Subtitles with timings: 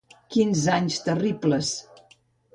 [0.35, 1.71] Quins anys terribles!